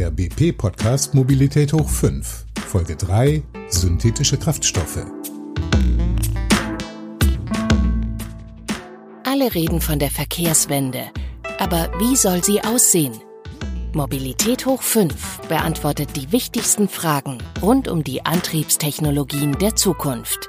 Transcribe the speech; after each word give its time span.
Der 0.00 0.10
BP-Podcast 0.10 1.12
Mobilität 1.12 1.74
hoch 1.74 1.90
5, 1.90 2.46
Folge 2.66 2.96
3, 2.96 3.42
synthetische 3.68 4.38
Kraftstoffe. 4.38 5.04
Alle 9.24 9.54
reden 9.54 9.82
von 9.82 9.98
der 9.98 10.10
Verkehrswende. 10.10 11.10
Aber 11.58 11.90
wie 11.98 12.16
soll 12.16 12.42
sie 12.42 12.62
aussehen? 12.62 13.12
Mobilität 13.92 14.64
hoch 14.64 14.80
5 14.80 15.40
beantwortet 15.50 16.16
die 16.16 16.32
wichtigsten 16.32 16.88
Fragen 16.88 17.36
rund 17.60 17.86
um 17.86 18.02
die 18.02 18.24
Antriebstechnologien 18.24 19.58
der 19.58 19.76
Zukunft. 19.76 20.48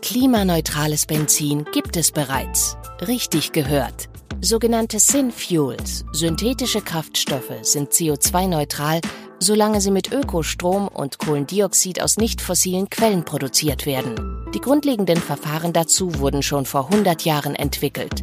Klimaneutrales 0.00 1.06
Benzin 1.06 1.64
gibt 1.72 1.96
es 1.96 2.12
bereits. 2.12 2.76
Richtig 3.00 3.50
gehört. 3.50 4.08
Sogenannte 4.40 5.00
Synfuels, 5.00 6.04
synthetische 6.12 6.80
Kraftstoffe, 6.80 7.52
sind 7.62 7.90
CO2-neutral, 7.90 9.00
solange 9.40 9.80
sie 9.80 9.90
mit 9.90 10.12
Ökostrom 10.12 10.88
und 10.88 11.18
Kohlendioxid 11.18 12.02
aus 12.02 12.16
nicht 12.16 12.40
fossilen 12.40 12.88
Quellen 12.90 13.24
produziert 13.24 13.86
werden. 13.86 14.14
Die 14.54 14.60
grundlegenden 14.60 15.16
Verfahren 15.16 15.72
dazu 15.72 16.18
wurden 16.20 16.42
schon 16.42 16.64
vor 16.66 16.90
100 16.90 17.24
Jahren 17.24 17.54
entwickelt. 17.54 18.22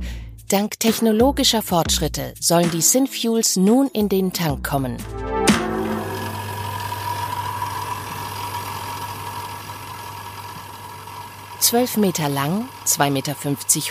Dank 0.49 0.79
technologischer 0.79 1.61
Fortschritte 1.61 2.33
sollen 2.39 2.69
die 2.71 2.81
Synfuels 2.81 3.55
nun 3.55 3.87
in 3.87 4.07
den 4.07 4.33
Tank 4.33 4.67
kommen. 4.67 4.97
Zwölf 11.59 11.97
Meter 11.97 12.29
lang, 12.29 12.69
2,50 12.85 13.09
Meter 13.11 13.35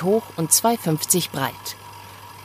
hoch 0.04 0.22
und 0.36 0.50
2,50 0.50 1.30
breit. 1.30 1.76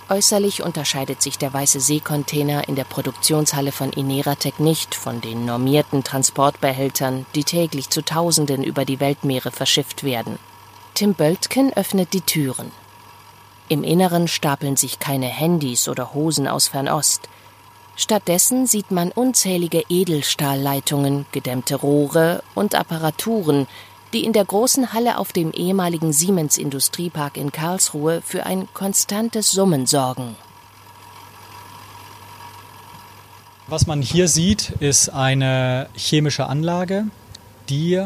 Äußerlich 0.10 0.64
unterscheidet 0.64 1.22
sich 1.22 1.38
der 1.38 1.54
weiße 1.54 1.82
Seekontainer 1.82 2.70
in 2.70 2.76
der 2.76 2.86
Produktionshalle 2.86 3.74
von 3.74 3.92
Ineratec 3.92 4.58
nicht 4.60 4.96
von 4.96 5.20
den 5.20 5.46
normierten 5.46 6.04
Transportbehältern, 6.04 7.26
die 7.36 7.44
täglich 7.44 7.90
zu 7.90 8.02
Tausenden 8.02 8.64
über 8.64 8.86
die 8.86 9.02
Weltmeere 9.02 9.52
verschifft 9.52 10.06
werden. 10.06 10.40
Tim 10.94 11.14
Böltken 11.14 11.74
öffnet 11.74 12.14
die 12.14 12.22
Türen. 12.22 12.72
Im 13.68 13.84
Inneren 13.84 14.30
stapeln 14.30 14.78
sich 14.78 15.00
keine 15.00 15.28
Handys 15.28 15.90
oder 15.90 16.14
Hosen 16.14 16.48
aus 16.48 16.70
Fernost. 16.70 17.28
Stattdessen 17.98 18.66
sieht 18.66 18.92
man 18.92 19.12
unzählige 19.12 19.84
Edelstahlleitungen, 19.90 21.26
gedämmte 21.34 21.76
Rohre 21.76 22.44
und 22.56 22.76
Apparaturen, 22.76 23.68
die 24.14 24.24
in 24.24 24.34
der 24.34 24.46
großen 24.46 24.94
Halle 24.94 25.18
auf 25.18 25.34
dem 25.34 25.52
ehemaligen 25.52 26.14
Siemens 26.14 26.58
Industriepark 26.58 27.38
in 27.38 27.52
Karlsruhe 27.52 28.22
für 28.22 28.46
ein 28.46 28.68
konstantes 28.74 29.52
Summen 29.52 29.86
sorgen. 29.86 30.36
Was 33.68 33.86
man 33.86 34.02
hier 34.02 34.30
sieht, 34.30 34.70
ist 34.80 35.10
eine 35.10 35.90
chemische 35.94 36.48
Anlage, 36.48 37.06
die 37.68 38.02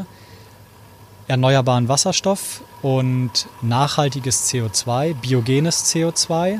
erneuerbaren 1.27 1.87
Wasserstoff 1.87 2.61
und 2.81 3.47
nachhaltiges 3.61 4.49
CO2, 4.49 5.13
biogenes 5.13 5.85
CO2, 5.93 6.59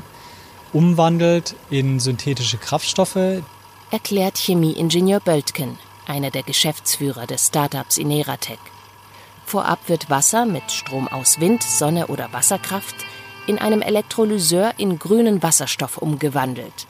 umwandelt 0.72 1.56
in 1.72 2.00
synthetische 2.00 2.58
Kraftstoffe. 2.58 3.42
Erklärt 3.90 4.38
Chemieingenieur 4.38 5.20
Böltken, 5.20 5.80
einer 6.06 6.30
der 6.30 6.44
Geschäftsführer 6.44 7.26
des 7.26 7.48
Startups 7.48 7.98
Ineratec. 7.98 8.60
Vorab 9.52 9.90
wird 9.90 10.10
Wasser 10.10 10.46
mit 10.46 10.72
Strom 10.72 11.10
aus 11.10 11.42
Wind, 11.42 11.62
Sonne 11.62 12.08
oder 12.08 12.32
Wasserkraft 12.32 12.96
in 13.48 13.60
einem 13.60 13.82
Elektrolyseur 13.82 14.72
in 14.78 14.98
grünen 14.98 15.44
Wasserstoff 15.44 15.98
umgewandelt. 15.98 16.88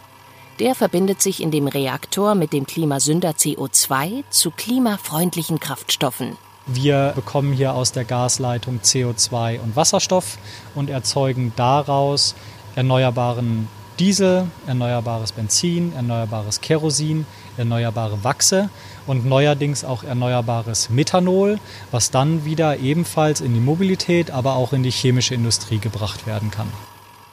Der 0.60 0.76
verbindet 0.76 1.24
sich 1.24 1.42
in 1.42 1.50
dem 1.50 1.66
Reaktor 1.66 2.36
mit 2.36 2.54
dem 2.54 2.68
Klimasünder 2.68 3.32
CO2 3.32 4.24
zu 4.30 4.52
klimafreundlichen 4.52 5.60
Kraftstoffen. 5.60 6.38
Wir 6.68 7.14
bekommen 7.16 7.52
hier 7.52 7.74
aus 7.74 7.94
der 7.94 8.06
Gasleitung 8.06 8.82
CO2 8.84 9.60
und 9.60 9.76
Wasserstoff 9.76 10.38
und 10.76 10.92
erzeugen 10.92 11.54
daraus 11.56 12.36
erneuerbaren 12.76 13.70
Diesel, 13.98 14.46
erneuerbares 14.68 15.32
Benzin, 15.32 15.94
erneuerbares 15.96 16.62
Kerosin, 16.62 17.26
erneuerbare 17.58 18.24
Wachse 18.24 18.70
und 19.08 19.26
neuerdings 19.26 19.84
auch 19.84 20.04
erneuerbares 20.04 20.90
Methanol, 20.90 21.60
was 21.92 22.12
dann 22.12 22.46
wieder 22.46 22.78
ebenfalls 22.78 23.42
in 23.42 23.54
die 23.54 23.60
Mobilität, 23.60 24.32
aber 24.32 24.56
auch 24.56 24.74
in 24.74 24.84
die 24.84 24.92
chemische 24.92 25.34
Industrie 25.34 25.80
gebracht 25.80 26.28
werden 26.28 26.52
kann. 26.52 26.72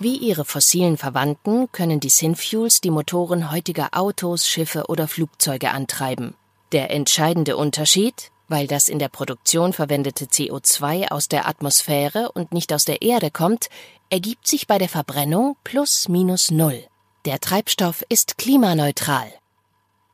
Wie 0.01 0.17
ihre 0.17 0.45
fossilen 0.45 0.97
Verwandten 0.97 1.71
können 1.73 1.99
die 1.99 2.09
Synfuels 2.09 2.81
die 2.81 2.91
Motoren 2.91 3.51
heutiger 3.51 3.89
Autos, 3.93 4.47
Schiffe 4.47 4.84
oder 4.89 5.09
Flugzeuge 5.09 5.71
antreiben. 5.71 6.34
Der 6.73 6.91
entscheidende 6.91 7.56
Unterschied? 7.56 8.31
Weil 8.50 8.67
das 8.67 8.89
in 8.89 8.99
der 8.99 9.09
Produktion 9.09 9.75
verwendete 9.75 10.25
CO2 10.25 11.11
aus 11.11 11.29
der 11.29 11.47
Atmosphäre 11.47 12.33
und 12.33 12.53
nicht 12.53 12.73
aus 12.73 12.87
der 12.87 13.03
Erde 13.03 13.31
kommt, 13.31 13.69
ergibt 14.09 14.47
sich 14.47 14.67
bei 14.67 14.79
der 14.79 14.89
Verbrennung 14.89 15.56
plus 15.65 16.09
minus 16.09 16.50
null. 16.50 16.83
Der 17.27 17.41
Treibstoff 17.41 18.03
ist 18.09 18.39
klimaneutral 18.39 19.31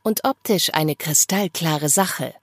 und 0.05 0.25
optisch 0.25 0.73
eine 0.73 0.95
kristallklare 0.95 1.89
Sache. 1.89 2.35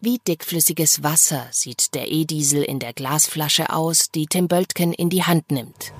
Wie 0.00 0.18
dickflüssiges 0.18 1.02
Wasser 1.02 1.46
sieht 1.50 1.94
der 1.94 2.12
E-Diesel 2.12 2.62
in 2.62 2.78
der 2.78 2.92
Glasflasche 2.92 3.70
aus, 3.70 4.10
die 4.10 4.26
Tim 4.26 4.46
Böltken 4.46 4.92
in 4.92 5.08
die 5.08 5.24
Hand 5.24 5.50
nimmt. 5.50 5.92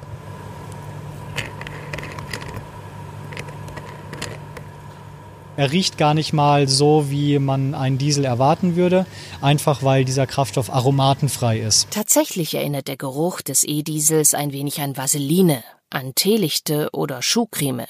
Er 5.57 5.73
riecht 5.73 5.97
gar 5.97 6.13
nicht 6.13 6.35
mal 6.35 6.69
so, 6.69 7.11
wie 7.11 7.39
man 7.39 7.75
einen 7.75 7.97
Diesel 7.97 8.27
erwarten 8.27 8.77
würde, 8.77 9.07
einfach 9.41 9.83
weil 9.83 10.05
dieser 10.05 10.27
Kraftstoff 10.27 10.69
aromatenfrei 10.69 11.59
ist. 11.61 11.91
Tatsächlich 11.91 12.55
erinnert 12.55 12.89
der 12.89 12.99
Geruch 12.99 13.41
des 13.41 13.65
E-Diesels 13.65 14.35
ein 14.35 14.53
wenig 14.53 14.83
an 14.83 14.99
Vaseline, 14.99 15.65
an 15.89 16.15
Teelichte 16.15 16.91
oder 16.93 17.23
Schuhcreme, 17.23 17.87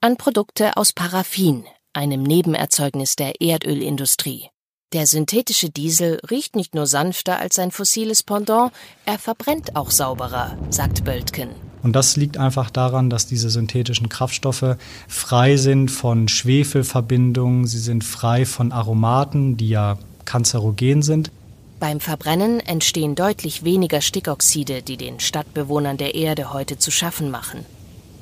an 0.00 0.16
Produkte 0.16 0.76
aus 0.76 0.92
Paraffin, 0.92 1.64
einem 1.94 2.22
Nebenerzeugnis 2.22 3.16
der 3.16 3.40
Erdölindustrie. 3.40 4.50
Der 4.92 5.06
synthetische 5.06 5.70
Diesel 5.70 6.20
riecht 6.30 6.54
nicht 6.54 6.74
nur 6.74 6.86
sanfter 6.86 7.40
als 7.40 7.56
sein 7.56 7.72
fossiles 7.72 8.22
Pendant, 8.22 8.72
er 9.06 9.18
verbrennt 9.18 9.74
auch 9.74 9.90
sauberer, 9.90 10.56
sagt 10.70 11.04
Böltken. 11.04 11.48
Und 11.82 11.94
das 11.94 12.16
liegt 12.16 12.36
einfach 12.38 12.70
daran, 12.70 13.10
dass 13.10 13.26
diese 13.26 13.50
synthetischen 13.50 14.08
Kraftstoffe 14.08 14.76
frei 15.08 15.56
sind 15.56 15.90
von 15.90 16.28
Schwefelverbindungen, 16.28 17.66
sie 17.66 17.80
sind 17.80 18.04
frei 18.04 18.46
von 18.46 18.72
Aromaten, 18.72 19.56
die 19.56 19.68
ja 19.68 19.98
kanzerogen 20.24 21.02
sind. 21.02 21.30
Beim 21.80 22.00
Verbrennen 22.00 22.60
entstehen 22.60 23.14
deutlich 23.16 23.64
weniger 23.64 24.00
Stickoxide, 24.00 24.80
die 24.80 24.96
den 24.96 25.20
Stadtbewohnern 25.20 25.96
der 25.96 26.14
Erde 26.14 26.52
heute 26.52 26.78
zu 26.78 26.90
schaffen 26.90 27.30
machen. 27.30 27.66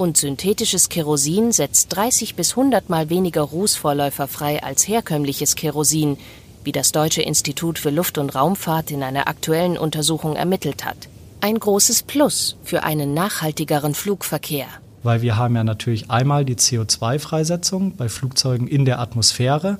Und 0.02 0.16
synthetisches 0.16 0.88
Kerosin 0.88 1.52
setzt 1.52 1.94
30 1.94 2.34
bis 2.34 2.56
100 2.56 2.90
Mal 2.90 3.08
weniger 3.08 3.42
Rußvorläufer 3.42 4.26
frei 4.26 4.60
als 4.60 4.88
herkömmliches 4.88 5.54
Kerosin, 5.54 6.18
wie 6.64 6.72
das 6.72 6.90
Deutsche 6.90 7.22
Institut 7.22 7.78
für 7.78 7.90
Luft- 7.90 8.18
und 8.18 8.34
Raumfahrt 8.34 8.90
in 8.90 9.04
einer 9.04 9.28
aktuellen 9.28 9.78
Untersuchung 9.78 10.34
ermittelt 10.34 10.84
hat. 10.84 10.96
Ein 11.40 11.56
großes 11.56 12.02
Plus 12.02 12.56
für 12.64 12.82
einen 12.82 13.14
nachhaltigeren 13.14 13.94
Flugverkehr. 13.94 14.66
Weil 15.04 15.22
wir 15.22 15.36
haben 15.36 15.54
ja 15.54 15.62
natürlich 15.62 16.10
einmal 16.10 16.44
die 16.44 16.56
CO2-Freisetzung 16.56 17.94
bei 17.96 18.08
Flugzeugen 18.08 18.66
in 18.66 18.84
der 18.84 18.98
Atmosphäre, 18.98 19.78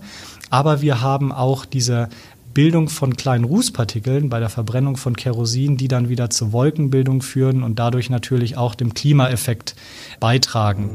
aber 0.51 0.83
wir 0.83 1.01
haben 1.01 1.33
auch 1.33 1.65
diese 1.65 2.09
Bildung 2.55 2.89
von 2.89 3.17
kleinen 3.17 3.45
Rußpartikeln 3.45 4.29
bei 4.29 4.41
der 4.41 4.49
Verbrennung 4.49 4.97
von 4.97 5.17
Kerosin, 5.17 5.77
die 5.77 5.89
dann 5.89 6.09
wieder 6.09 6.31
zur 6.31 6.53
Wolkenbildung 6.53 7.23
führen 7.23 7.63
und 7.63 7.79
dadurch 7.79 8.11
natürlich 8.11 8.57
auch 8.57 8.75
dem 8.75 8.95
Klimaeffekt 8.95 9.75
beitragen. 10.21 10.91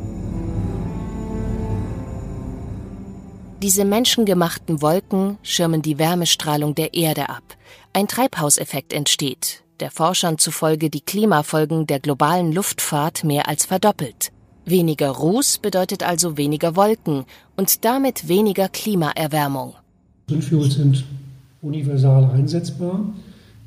Diese 3.61 3.85
menschengemachten 3.85 4.83
Wolken 4.83 5.39
schirmen 5.41 5.81
die 5.81 5.97
Wärmestrahlung 5.97 6.75
der 6.75 6.93
Erde 6.93 7.29
ab. 7.29 7.43
Ein 7.91 8.07
Treibhauseffekt 8.07 8.93
entsteht, 8.93 9.63
der 9.79 9.89
Forschern 9.89 10.37
zufolge 10.37 10.91
die 10.91 11.01
Klimafolgen 11.01 11.87
der 11.87 11.99
globalen 11.99 12.51
Luftfahrt 12.51 13.23
mehr 13.23 13.47
als 13.47 13.65
verdoppelt. 13.65 14.31
Weniger 14.65 15.09
Ruß 15.09 15.57
bedeutet 15.59 16.03
also 16.03 16.37
weniger 16.37 16.75
Wolken 16.75 17.25
und 17.55 17.83
damit 17.83 18.27
weniger 18.27 18.69
Klimaerwärmung. 18.69 19.73
Windfuels 20.27 20.75
sind 20.75 21.05
universal 21.61 22.31
einsetzbar. 22.33 23.13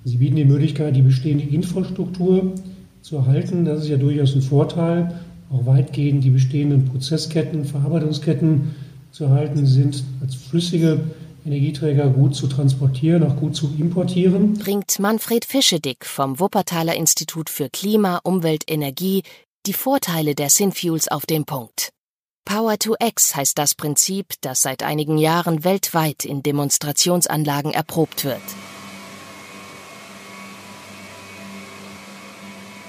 Sie 0.04 0.16
bieten 0.16 0.36
die 0.36 0.44
Möglichkeit, 0.44 0.96
die 0.96 1.02
bestehende 1.02 1.44
Infrastruktur 1.44 2.54
zu 3.02 3.16
erhalten. 3.16 3.64
Das 3.64 3.82
ist 3.82 3.88
ja 3.88 3.96
durchaus 3.96 4.34
ein 4.34 4.42
Vorteil. 4.42 5.20
Auch 5.50 5.66
weitgehend 5.66 6.24
die 6.24 6.30
bestehenden 6.30 6.86
Prozessketten, 6.86 7.64
Verarbeitungsketten 7.64 8.74
zu 9.10 9.24
erhalten. 9.24 9.66
Sind 9.66 10.04
als 10.22 10.34
flüssige 10.34 11.00
Energieträger 11.44 12.08
gut 12.08 12.34
zu 12.34 12.46
transportieren, 12.46 13.22
auch 13.22 13.36
gut 13.36 13.56
zu 13.56 13.70
importieren. 13.78 14.54
Bringt 14.54 14.98
Manfred 14.98 15.44
Fischedick 15.44 16.04
vom 16.04 16.38
Wuppertaler 16.38 16.94
Institut 16.94 17.50
für 17.50 17.68
Klima, 17.70 18.20
Umwelt, 18.22 18.64
Energie 18.68 19.22
die 19.66 19.72
Vorteile 19.72 20.34
der 20.34 20.48
Synfuels 20.48 21.08
auf 21.08 21.26
den 21.26 21.44
Punkt. 21.44 21.90
Power 22.50 22.76
to 22.80 22.96
X 22.98 23.36
heißt 23.36 23.56
das 23.56 23.76
Prinzip, 23.76 24.34
das 24.40 24.62
seit 24.62 24.82
einigen 24.82 25.18
Jahren 25.18 25.62
weltweit 25.62 26.24
in 26.24 26.42
Demonstrationsanlagen 26.42 27.72
erprobt 27.72 28.24
wird. 28.24 28.42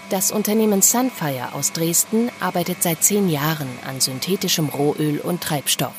Das 0.09 0.31
Unternehmen 0.31 0.81
Sunfire 0.81 1.53
aus 1.53 1.73
Dresden 1.73 2.31
arbeitet 2.39 2.81
seit 2.81 3.03
zehn 3.03 3.29
Jahren 3.29 3.69
an 3.85 4.01
synthetischem 4.01 4.67
Rohöl 4.67 5.19
und 5.19 5.41
Treibstoff. 5.43 5.93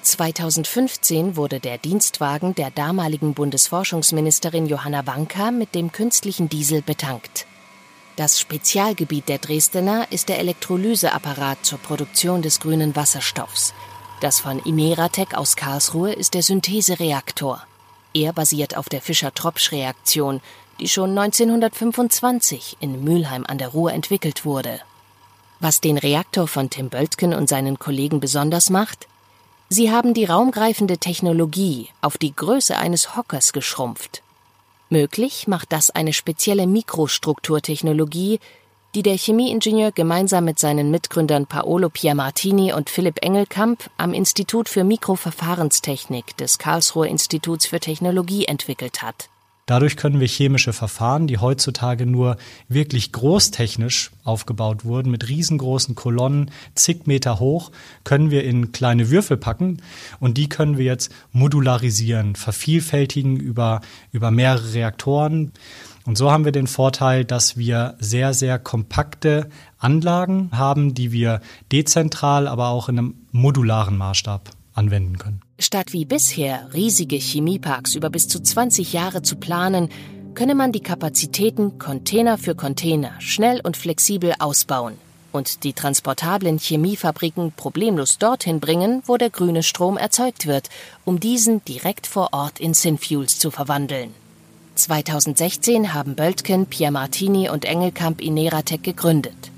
2015 0.00 1.36
wurde 1.36 1.60
der 1.60 1.76
Dienstwagen 1.76 2.54
der 2.54 2.70
damaligen 2.70 3.34
Bundesforschungsministerin 3.34 4.64
Johanna 4.64 5.06
Wanka 5.06 5.50
mit 5.50 5.74
dem 5.74 5.92
künstlichen 5.92 6.48
Diesel 6.48 6.80
betankt. 6.80 7.44
Das 8.16 8.38
Spezialgebiet 8.38 9.28
der 9.30 9.38
Dresdner 9.38 10.06
ist 10.10 10.28
der 10.28 10.38
Elektrolyseapparat 10.38 11.64
zur 11.64 11.78
Produktion 11.78 12.42
des 12.42 12.60
grünen 12.60 12.94
Wasserstoffs. 12.94 13.72
Das 14.20 14.38
von 14.38 14.58
Imeratec 14.58 15.34
aus 15.34 15.56
Karlsruhe 15.56 16.12
ist 16.12 16.34
der 16.34 16.42
Synthesereaktor. 16.42 17.66
Er 18.12 18.34
basiert 18.34 18.76
auf 18.76 18.90
der 18.90 19.00
Fischer-Tropsch-Reaktion, 19.00 20.42
die 20.78 20.88
schon 20.88 21.16
1925 21.16 22.76
in 22.80 23.02
Mülheim 23.02 23.46
an 23.46 23.56
der 23.56 23.68
Ruhr 23.68 23.92
entwickelt 23.92 24.44
wurde. 24.44 24.80
Was 25.60 25.80
den 25.80 25.96
Reaktor 25.96 26.48
von 26.48 26.68
Tim 26.68 26.90
Böltgen 26.90 27.32
und 27.32 27.48
seinen 27.48 27.78
Kollegen 27.78 28.20
besonders 28.20 28.68
macht? 28.68 29.08
Sie 29.70 29.90
haben 29.90 30.12
die 30.12 30.26
raumgreifende 30.26 30.98
Technologie 30.98 31.88
auf 32.02 32.18
die 32.18 32.36
Größe 32.36 32.76
eines 32.76 33.16
Hockers 33.16 33.54
geschrumpft. 33.54 34.22
Möglich 34.92 35.48
macht 35.48 35.72
das 35.72 35.88
eine 35.88 36.12
spezielle 36.12 36.66
Mikrostrukturtechnologie, 36.66 38.40
die 38.94 39.02
der 39.02 39.16
Chemieingenieur 39.16 39.90
gemeinsam 39.90 40.44
mit 40.44 40.58
seinen 40.58 40.90
Mitgründern 40.90 41.46
Paolo 41.46 41.88
Piermartini 41.88 42.74
und 42.74 42.90
Philipp 42.90 43.22
Engelkamp 43.22 43.88
am 43.96 44.12
Institut 44.12 44.68
für 44.68 44.84
Mikroverfahrenstechnik 44.84 46.36
des 46.36 46.58
Karlsruher 46.58 47.06
Instituts 47.06 47.64
für 47.64 47.80
Technologie 47.80 48.44
entwickelt 48.44 49.00
hat. 49.00 49.30
Dadurch 49.66 49.96
können 49.96 50.18
wir 50.18 50.26
chemische 50.26 50.72
Verfahren, 50.72 51.28
die 51.28 51.38
heutzutage 51.38 52.04
nur 52.04 52.36
wirklich 52.68 53.12
großtechnisch 53.12 54.10
aufgebaut 54.24 54.84
wurden, 54.84 55.10
mit 55.10 55.28
riesengroßen 55.28 55.94
Kolonnen, 55.94 56.50
zig 56.74 57.06
Meter 57.06 57.38
hoch, 57.38 57.70
können 58.02 58.32
wir 58.32 58.42
in 58.42 58.72
kleine 58.72 59.08
Würfel 59.10 59.36
packen 59.36 59.80
und 60.18 60.36
die 60.36 60.48
können 60.48 60.78
wir 60.78 60.84
jetzt 60.84 61.12
modularisieren, 61.30 62.34
vervielfältigen 62.34 63.36
über, 63.36 63.82
über 64.10 64.32
mehrere 64.32 64.74
Reaktoren. 64.74 65.52
Und 66.04 66.18
so 66.18 66.32
haben 66.32 66.44
wir 66.44 66.50
den 66.50 66.66
Vorteil, 66.66 67.24
dass 67.24 67.56
wir 67.56 67.94
sehr, 68.00 68.34
sehr 68.34 68.58
kompakte 68.58 69.48
Anlagen 69.78 70.50
haben, 70.52 70.94
die 70.94 71.12
wir 71.12 71.40
dezentral, 71.70 72.48
aber 72.48 72.68
auch 72.68 72.88
in 72.88 72.98
einem 72.98 73.14
modularen 73.30 73.96
Maßstab 73.96 74.50
anwenden 74.74 75.18
können. 75.18 75.40
Statt 75.62 75.92
wie 75.92 76.04
bisher 76.04 76.68
riesige 76.74 77.14
Chemieparks 77.14 77.94
über 77.94 78.10
bis 78.10 78.26
zu 78.26 78.42
20 78.42 78.92
Jahre 78.92 79.22
zu 79.22 79.36
planen, 79.36 79.90
könne 80.34 80.56
man 80.56 80.72
die 80.72 80.80
Kapazitäten 80.80 81.78
Container 81.78 82.36
für 82.36 82.56
Container 82.56 83.12
schnell 83.20 83.60
und 83.62 83.76
flexibel 83.76 84.34
ausbauen 84.40 84.98
und 85.30 85.62
die 85.62 85.72
transportablen 85.72 86.58
Chemiefabriken 86.58 87.52
problemlos 87.52 88.18
dorthin 88.18 88.58
bringen, 88.58 89.04
wo 89.06 89.16
der 89.16 89.30
grüne 89.30 89.62
Strom 89.62 89.96
erzeugt 89.96 90.48
wird, 90.48 90.68
um 91.04 91.20
diesen 91.20 91.64
direkt 91.64 92.08
vor 92.08 92.30
Ort 92.32 92.58
in 92.58 92.74
Synfuels 92.74 93.38
zu 93.38 93.52
verwandeln. 93.52 94.12
2016 94.74 95.94
haben 95.94 96.16
Böltken, 96.16 96.66
Pierre 96.66 96.90
Martini 96.90 97.48
und 97.48 97.66
Engelkamp 97.66 98.20
Ineratec 98.20 98.82
gegründet. 98.82 99.51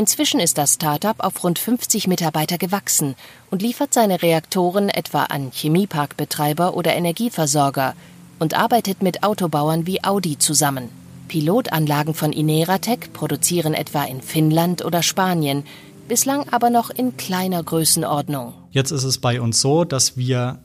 Inzwischen 0.00 0.40
ist 0.40 0.56
das 0.56 0.76
Startup 0.76 1.22
auf 1.22 1.44
rund 1.44 1.58
50 1.58 2.06
Mitarbeiter 2.06 2.56
gewachsen 2.56 3.16
und 3.50 3.60
liefert 3.60 3.92
seine 3.92 4.22
Reaktoren 4.22 4.88
etwa 4.88 5.24
an 5.24 5.50
Chemieparkbetreiber 5.52 6.74
oder 6.74 6.94
Energieversorger 6.94 7.94
und 8.38 8.54
arbeitet 8.54 9.02
mit 9.02 9.22
Autobauern 9.22 9.86
wie 9.86 10.02
Audi 10.02 10.38
zusammen. 10.38 10.88
Pilotanlagen 11.28 12.14
von 12.14 12.32
Ineratec 12.32 13.12
produzieren 13.12 13.74
etwa 13.74 14.04
in 14.04 14.22
Finnland 14.22 14.82
oder 14.82 15.02
Spanien, 15.02 15.64
bislang 16.08 16.48
aber 16.50 16.70
noch 16.70 16.88
in 16.88 17.18
kleiner 17.18 17.62
Größenordnung. 17.62 18.54
Jetzt 18.70 18.92
ist 18.92 19.04
es 19.04 19.18
bei 19.18 19.38
uns 19.38 19.60
so, 19.60 19.84
dass 19.84 20.16
wir 20.16 20.60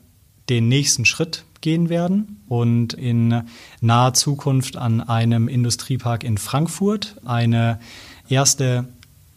den 0.48 0.70
nächsten 0.70 1.04
Schritt 1.04 1.44
gehen 1.60 1.90
werden 1.90 2.42
und 2.48 2.94
in 2.94 3.44
naher 3.82 4.14
Zukunft 4.14 4.78
an 4.78 5.02
einem 5.02 5.50
Industriepark 5.50 6.24
in 6.24 6.38
Frankfurt 6.38 7.18
eine 7.26 7.80
erste 8.30 8.86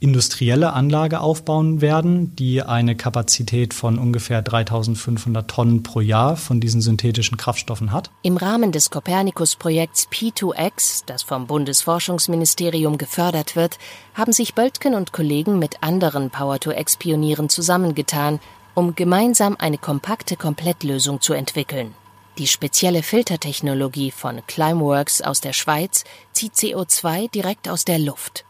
industrielle 0.01 0.73
Anlage 0.73 1.21
aufbauen 1.21 1.81
werden, 1.81 2.37
die 2.37 2.63
eine 2.63 2.95
Kapazität 2.95 3.75
von 3.75 3.99
ungefähr 3.99 4.43
3500 4.43 5.51
Tonnen 5.51 5.83
pro 5.83 6.01
Jahr 6.01 6.37
von 6.37 6.61
diesen 6.61 6.81
synthetischen 6.81 7.37
Kraftstoffen 7.37 7.93
hat. 7.93 8.11
Im 8.23 8.37
Rahmen 8.37 8.71
des 8.71 8.91
Copernicus-Projekts 8.91 10.09
P2X, 10.11 11.03
das 11.07 11.23
vom 11.23 11.47
Bundesforschungsministerium 11.47 12.97
gefördert 12.99 13.57
wird, 13.57 13.79
haben 14.15 14.33
sich 14.33 14.55
Böltgen 14.55 14.95
und 14.95 15.13
Kollegen 15.13 15.59
mit 15.59 15.83
anderen 15.83 16.31
Power-to-X-Pionieren 16.31 17.49
zusammengetan, 17.49 18.39
um 18.75 18.95
gemeinsam 18.95 19.57
eine 19.59 19.79
kompakte 19.79 20.37
Komplettlösung 20.37 21.21
zu 21.21 21.33
entwickeln. 21.33 21.95
Die 22.39 22.47
spezielle 22.47 23.03
Filtertechnologie 23.03 24.13
von 24.13 24.43
Climeworks 24.47 25.23
aus 25.23 25.41
der 25.41 25.53
Schweiz 25.53 26.05
zieht 26.33 26.53
CO2 26.53 27.29
direkt 27.29 27.69
aus 27.69 27.85
der 27.85 27.99
Luft. 27.99 28.45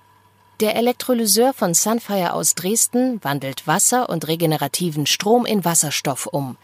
Der 0.60 0.74
Elektrolyseur 0.74 1.52
von 1.52 1.72
Sunfire 1.72 2.32
aus 2.32 2.56
Dresden 2.56 3.22
wandelt 3.22 3.68
Wasser 3.68 4.08
und 4.08 4.26
regenerativen 4.26 5.06
Strom 5.06 5.46
in 5.46 5.64
Wasserstoff 5.64 6.26
um. 6.26 6.56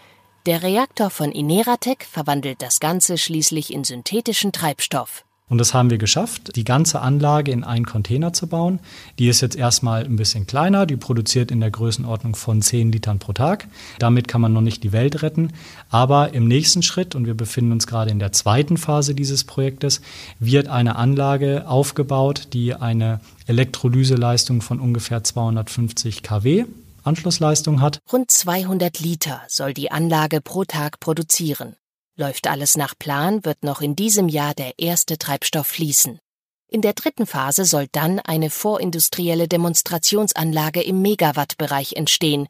Der 0.47 0.65
Reaktor 0.65 1.11
von 1.11 1.31
Ineratec 1.31 2.05
verwandelt 2.05 2.61
das 2.61 2.81
Ganze 2.81 3.19
schließlich 3.19 3.73
in 3.73 3.85
synthetischen 3.85 4.51
Treibstoff. 4.51 5.25
Und 5.55 5.59
das 5.59 5.73
haben 5.73 5.89
wir 5.89 5.99
geschafft, 5.99 6.57
die 6.57 6.65
ganze 6.65 7.01
Anlage 7.01 7.53
in 7.53 7.63
einen 7.63 7.87
Container 7.87 8.33
zu 8.33 8.49
bauen. 8.49 8.81
Die 9.21 9.29
ist 9.29 9.41
jetzt 9.41 9.55
erstmal 9.55 10.03
ein 10.03 10.17
bisschen 10.17 10.49
kleiner, 10.49 10.85
die 10.85 10.97
produziert 10.97 11.53
in 11.53 11.61
der 11.61 11.71
Größenordnung 11.71 12.35
von 12.35 12.61
10 12.61 12.91
Litern 12.91 13.21
pro 13.21 13.35
Tag. 13.35 13.69
Damit 14.01 14.27
kann 14.27 14.41
man 14.41 14.53
noch 14.53 14.63
nicht 14.63 14.83
die 14.83 14.91
Welt 14.91 15.23
retten. 15.23 15.53
Aber 15.91 16.35
im 16.35 16.49
nächsten 16.49 16.83
Schritt, 16.83 17.15
und 17.15 17.27
wir 17.27 17.35
befinden 17.35 17.71
uns 17.71 17.87
gerade 17.87 18.11
in 18.11 18.19
der 18.19 18.33
zweiten 18.33 18.77
Phase 18.77 19.15
dieses 19.15 19.45
Projektes, 19.45 20.01
wird 20.41 20.67
eine 20.67 20.97
Anlage 20.97 21.69
aufgebaut, 21.69 22.49
die 22.53 22.75
eine 22.75 23.21
Elektrolyseleistung 23.47 24.61
von 24.61 24.81
ungefähr 24.81 25.23
250 25.23 26.25
kW 26.25 26.65
Anschlussleistung 27.05 27.81
hat. 27.81 28.01
Rund 28.13 28.29
200 28.29 28.99
Liter 28.99 29.41
soll 29.47 29.73
die 29.73 29.93
Anlage 29.93 30.41
pro 30.41 30.65
Tag 30.65 30.99
produzieren. 30.99 31.77
Läuft 32.17 32.47
alles 32.47 32.77
nach 32.77 32.95
Plan, 32.97 33.45
wird 33.45 33.65
noch 33.65 33.81
in 33.81 33.97
diesem 33.97 34.29
Jahr 34.29 34.55
der 34.55 34.79
erste 34.79 35.19
Treibstoff 35.19 35.67
fließen. 35.67 36.21
In 36.69 36.81
der 36.81 36.93
dritten 36.93 37.27
Phase 37.27 37.65
soll 37.65 37.89
dann 37.91 38.21
eine 38.21 38.51
vorindustrielle 38.51 39.49
Demonstrationsanlage 39.49 40.81
im 40.81 41.03
Megawattbereich 41.03 41.95
entstehen, 41.95 42.47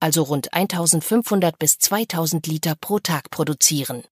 also 0.00 0.22
rund 0.22 0.52
1500 0.52 1.58
bis 1.58 1.78
2000 1.78 2.46
Liter 2.48 2.74
pro 2.74 2.98
Tag 2.98 3.30
produzieren. 3.30 4.02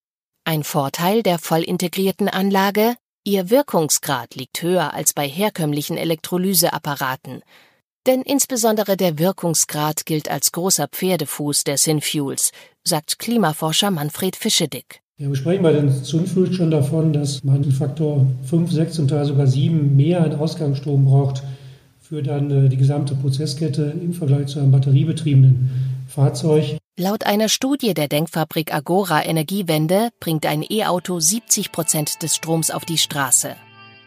Ein 0.45 0.63
Vorteil 0.63 1.23
der 1.25 1.39
voll 1.39 1.63
integrierten 1.63 2.29
Anlage? 2.29 2.97
Ihr 3.25 3.51
Wirkungsgrad 3.51 4.37
liegt 4.37 4.63
höher 4.63 4.95
als 4.95 5.15
bei 5.15 5.29
herkömmlichen 5.29 5.97
Elektrolyseapparaten. 5.97 7.43
Denn 8.07 8.23
insbesondere 8.23 8.97
der 8.97 9.21
Wirkungsgrad 9.21 10.07
gilt 10.07 10.29
als 10.29 10.51
großer 10.51 10.89
Pferdefuß 10.89 11.63
der 11.63 11.79
Synfuels, 11.79 12.51
sagt 12.83 13.21
Klimaforscher 13.21 13.93
Manfred 13.93 14.35
Fischedick. 14.35 15.03
Ja, 15.19 15.29
wir 15.29 15.37
sprechen 15.37 15.63
bei 15.63 15.73
den 15.73 15.89
Synfuels 15.89 16.57
schon 16.57 16.73
davon, 16.73 17.13
dass 17.13 17.45
man 17.45 17.63
Faktor 17.71 18.27
5, 18.45 18.73
6 18.73 18.99
und 18.99 19.09
Teil 19.09 19.25
sogar 19.25 19.47
7 19.47 19.95
mehr 19.95 20.21
an 20.21 20.35
Ausgangsstrom 20.35 21.05
braucht 21.05 21.45
für 22.01 22.25
dann 22.25 22.51
äh, 22.51 22.69
die 22.69 22.77
gesamte 22.77 23.15
Prozesskette 23.15 23.95
im 24.03 24.13
Vergleich 24.13 24.49
zu 24.49 24.59
einem 24.59 24.73
batteriebetriebenen 24.73 25.71
Fahrzeug. 26.09 26.77
Laut 26.99 27.25
einer 27.25 27.49
Studie 27.49 27.95
der 27.95 28.09
Denkfabrik 28.09 28.75
Agora 28.75 29.25
Energiewende 29.25 30.09
bringt 30.19 30.45
ein 30.45 30.65
E-Auto 30.69 31.21
70 31.21 31.71
Prozent 31.71 32.21
des 32.25 32.35
Stroms 32.35 32.73
auf 32.73 32.85
die 32.85 32.99
Straße. 32.99 33.55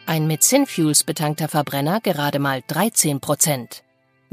Ein 0.06 0.28
mit 0.28 0.44
Synfuels 0.44 1.06
betankter 1.06 1.48
Verbrenner 1.48 2.02
gerade 2.02 2.40
mal 2.40 2.62
13 2.68 3.22
Prozent. 3.22 3.85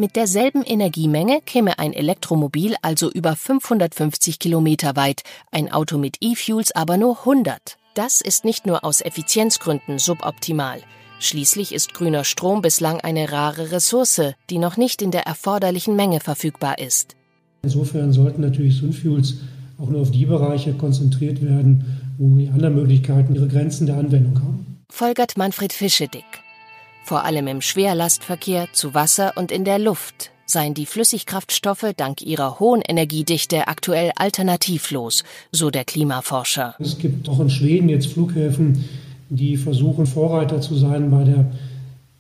Mit 0.02 0.16
derselben 0.16 0.64
Energiemenge 0.64 1.42
käme 1.47 1.78
ein 1.78 1.92
Elektromobil 1.92 2.75
also 2.82 3.09
über 3.09 3.37
550 3.37 4.40
Kilometer 4.40 4.97
weit, 4.97 5.23
ein 5.52 5.71
Auto 5.71 5.97
mit 5.97 6.16
E-Fuels 6.21 6.73
aber 6.73 6.97
nur 6.97 7.21
100. 7.21 7.78
Das 7.94 8.21
ist 8.21 8.44
nicht 8.44 8.66
nur 8.66 8.85
aus 8.85 9.00
Effizienzgründen 9.00 10.00
suboptimal. 10.00 10.80
Schließlich 11.21 11.73
ist 11.73 11.94
grüner 11.94 12.25
Strom 12.25 12.62
bislang 12.62 13.00
eine 13.00 13.30
rare 13.30 13.71
Ressource, 13.71 14.35
die 14.50 14.59
noch 14.59 14.76
nicht 14.76 15.02
in 15.02 15.12
der 15.12 15.28
erforderlichen 15.28 15.94
Menge 15.94 16.18
verfügbar 16.18 16.80
ist. 16.80 17.14
Insofern 17.62 18.12
sollten 18.12 18.40
natürlich 18.40 18.78
Synfuels 18.78 19.37
auch 19.78 19.88
nur 19.88 20.00
auf 20.00 20.11
die 20.11 20.26
Bereiche 20.26 20.75
konzentriert 20.75 21.40
werden, 21.40 22.00
wo 22.18 22.38
die 22.38 22.49
anderen 22.49 22.75
Möglichkeiten 22.75 23.37
ihre 23.37 23.47
Grenzen 23.47 23.87
der 23.87 23.99
Anwendung 23.99 24.35
haben. 24.42 24.82
Folgert 24.90 25.38
Manfred 25.38 25.73
Fischedick. 25.73 26.41
Vor 27.04 27.25
allem 27.25 27.49
im 27.49 27.61
Schwerlastverkehr, 27.61 28.68
zu 28.73 28.94
Wasser 28.94 29.32
und 29.37 29.50
in 29.50 29.64
der 29.64 29.78
Luft 29.78 30.30
seien 30.47 30.75
die 30.75 30.87
Flüssigkraftstoffe 30.87 31.92
dank 31.97 32.23
ihrer 32.23 32.61
hohen 32.61 32.82
Energiedichte 32.82 33.68
aktuell 33.68 34.12
alternativlos, 34.16 35.25
so 35.50 35.71
der 35.71 35.85
Klimaforscher. 35.85 36.75
Es 36.78 36.99
gibt 36.99 37.28
auch 37.28 37.40
in 37.40 37.50
Schweden 37.50 37.88
jetzt 37.88 38.09
Flughäfen, 38.09 38.85
die 39.30 39.56
versuchen, 39.56 40.06
Vorreiter 40.06 40.61
zu 40.61 40.76
sein 40.76 41.11
bei 41.11 41.25
der 41.25 41.50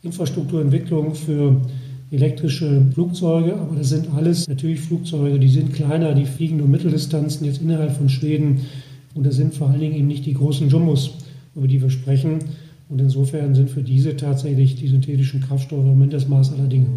Infrastrukturentwicklung 0.02 1.14
für 1.14 1.60
elektrische 2.10 2.86
Flugzeuge. 2.92 3.54
Aber 3.54 3.76
das 3.76 3.90
sind 3.90 4.08
alles 4.16 4.48
natürlich 4.48 4.80
Flugzeuge, 4.80 5.38
die 5.38 5.48
sind 5.48 5.74
kleiner, 5.74 6.14
die 6.14 6.26
fliegen 6.26 6.56
nur 6.56 6.68
Mitteldistanzen 6.68 7.46
jetzt 7.46 7.60
innerhalb 7.60 7.96
von 7.96 8.08
Schweden. 8.08 8.66
Und 9.14 9.24
das 9.26 9.36
sind 9.36 9.54
vor 9.54 9.68
allen 9.68 9.80
Dingen 9.80 9.94
eben 9.94 10.08
nicht 10.08 10.26
die 10.26 10.34
großen 10.34 10.68
Jumbos, 10.68 11.12
über 11.54 11.68
die 11.68 11.82
wir 11.82 11.90
sprechen. 11.90 12.38
Und 12.92 13.00
insofern 13.00 13.54
sind 13.54 13.70
für 13.70 13.82
diese 13.82 14.14
tatsächlich 14.16 14.76
die 14.76 14.86
synthetischen 14.86 15.40
Kraftstoffe 15.40 15.80
im 15.80 15.88
Moment 15.88 16.12
das 16.12 16.28
Maß 16.28 16.52
aller 16.52 16.66
Dinge. 16.66 16.88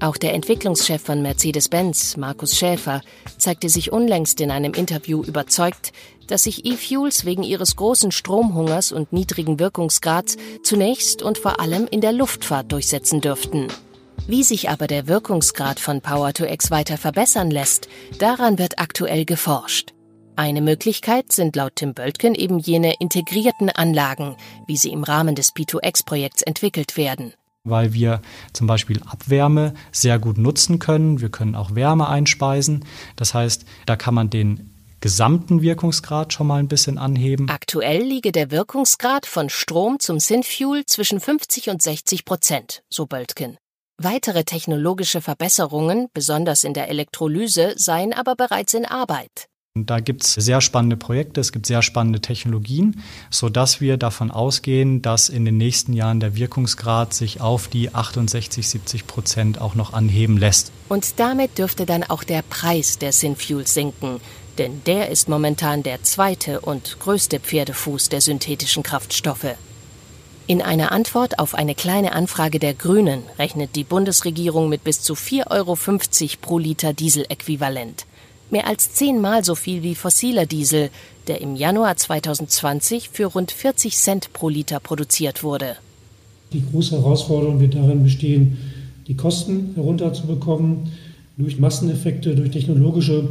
Auch 0.00 0.16
der 0.16 0.34
Entwicklungschef 0.34 1.00
von 1.00 1.22
Mercedes-Benz, 1.22 2.16
Markus 2.16 2.56
Schäfer, 2.56 3.00
zeigte 3.38 3.68
sich 3.68 3.92
unlängst 3.92 4.40
in 4.40 4.50
einem 4.50 4.74
Interview 4.74 5.22
überzeugt, 5.22 5.92
dass 6.26 6.42
sich 6.42 6.66
E-Fuels 6.66 7.26
wegen 7.26 7.44
ihres 7.44 7.76
großen 7.76 8.10
Stromhungers 8.10 8.90
und 8.90 9.12
niedrigen 9.12 9.60
Wirkungsgrads 9.60 10.36
zunächst 10.64 11.22
und 11.22 11.38
vor 11.38 11.60
allem 11.60 11.86
in 11.88 12.00
der 12.00 12.12
Luftfahrt 12.12 12.72
durchsetzen 12.72 13.20
dürften. 13.20 13.68
Wie 14.26 14.42
sich 14.42 14.68
aber 14.68 14.88
der 14.88 15.06
Wirkungsgrad 15.06 15.78
von 15.78 16.00
Power-to-X 16.00 16.72
weiter 16.72 16.98
verbessern 16.98 17.52
lässt, 17.52 17.88
daran 18.18 18.58
wird 18.58 18.80
aktuell 18.80 19.24
geforscht. 19.24 19.93
Eine 20.36 20.62
Möglichkeit 20.62 21.30
sind 21.30 21.54
laut 21.54 21.76
Tim 21.76 21.94
Böltgen 21.94 22.34
eben 22.34 22.58
jene 22.58 22.94
integrierten 22.94 23.70
Anlagen, 23.70 24.36
wie 24.66 24.76
sie 24.76 24.90
im 24.90 25.04
Rahmen 25.04 25.36
des 25.36 25.54
P2X-Projekts 25.54 26.42
entwickelt 26.42 26.96
werden. 26.96 27.34
Weil 27.62 27.92
wir 27.92 28.20
zum 28.52 28.66
Beispiel 28.66 29.00
Abwärme 29.06 29.74
sehr 29.92 30.18
gut 30.18 30.36
nutzen 30.36 30.80
können. 30.80 31.20
Wir 31.20 31.28
können 31.28 31.54
auch 31.54 31.76
Wärme 31.76 32.08
einspeisen. 32.08 32.84
Das 33.14 33.32
heißt, 33.32 33.64
da 33.86 33.94
kann 33.94 34.14
man 34.14 34.28
den 34.28 34.74
gesamten 35.00 35.62
Wirkungsgrad 35.62 36.32
schon 36.32 36.48
mal 36.48 36.58
ein 36.58 36.68
bisschen 36.68 36.98
anheben. 36.98 37.48
Aktuell 37.48 38.02
liege 38.02 38.32
der 38.32 38.50
Wirkungsgrad 38.50 39.26
von 39.26 39.50
Strom 39.50 40.00
zum 40.00 40.18
Synfuel 40.18 40.84
zwischen 40.86 41.20
50 41.20 41.70
und 41.70 41.80
60 41.80 42.24
Prozent, 42.24 42.82
so 42.90 43.06
Böltgen. 43.06 43.56
Weitere 43.98 44.42
technologische 44.42 45.20
Verbesserungen, 45.20 46.08
besonders 46.12 46.64
in 46.64 46.74
der 46.74 46.88
Elektrolyse, 46.88 47.74
seien 47.76 48.12
aber 48.12 48.34
bereits 48.34 48.74
in 48.74 48.84
Arbeit. 48.84 49.46
Da 49.76 49.98
gibt 49.98 50.22
es 50.22 50.34
sehr 50.34 50.60
spannende 50.60 50.96
Projekte, 50.96 51.40
es 51.40 51.50
gibt 51.50 51.66
sehr 51.66 51.82
spannende 51.82 52.20
Technologien, 52.20 53.02
sodass 53.28 53.80
wir 53.80 53.96
davon 53.96 54.30
ausgehen, 54.30 55.02
dass 55.02 55.28
in 55.28 55.44
den 55.44 55.56
nächsten 55.56 55.94
Jahren 55.94 56.20
der 56.20 56.36
Wirkungsgrad 56.36 57.12
sich 57.12 57.40
auf 57.40 57.66
die 57.66 57.92
68, 57.92 58.68
70 58.68 59.08
Prozent 59.08 59.60
auch 59.60 59.74
noch 59.74 59.92
anheben 59.92 60.36
lässt. 60.36 60.70
Und 60.88 61.18
damit 61.18 61.58
dürfte 61.58 61.86
dann 61.86 62.04
auch 62.04 62.22
der 62.22 62.42
Preis 62.42 62.98
der 62.98 63.10
Synfuels 63.10 63.74
sinken, 63.74 64.20
denn 64.58 64.80
der 64.86 65.08
ist 65.08 65.28
momentan 65.28 65.82
der 65.82 66.04
zweite 66.04 66.60
und 66.60 67.00
größte 67.00 67.40
Pferdefuß 67.40 68.10
der 68.10 68.20
synthetischen 68.20 68.84
Kraftstoffe. 68.84 69.56
In 70.46 70.62
einer 70.62 70.92
Antwort 70.92 71.40
auf 71.40 71.56
eine 71.56 71.74
kleine 71.74 72.12
Anfrage 72.12 72.60
der 72.60 72.74
Grünen 72.74 73.24
rechnet 73.40 73.74
die 73.74 73.82
Bundesregierung 73.82 74.68
mit 74.68 74.84
bis 74.84 75.02
zu 75.02 75.14
4,50 75.14 75.50
Euro 75.50 75.76
pro 76.40 76.58
Liter 76.58 76.92
Dieseläquivalent 76.92 78.06
mehr 78.50 78.66
als 78.66 78.92
zehnmal 78.92 79.44
so 79.44 79.54
viel 79.54 79.82
wie 79.82 79.94
fossiler 79.94 80.46
Diesel, 80.46 80.90
der 81.26 81.40
im 81.40 81.56
Januar 81.56 81.96
2020 81.96 83.08
für 83.10 83.26
rund 83.26 83.50
40 83.50 83.96
Cent 83.96 84.32
pro 84.32 84.48
Liter 84.48 84.80
produziert 84.80 85.42
wurde. 85.42 85.76
Die 86.52 86.62
große 86.70 86.96
Herausforderung 86.96 87.60
wird 87.60 87.74
darin 87.74 88.02
bestehen, 88.02 88.58
die 89.06 89.16
Kosten 89.16 89.72
herunterzubekommen 89.74 90.90
durch 91.36 91.58
Masseneffekte, 91.58 92.36
durch 92.36 92.50
technologische 92.50 93.28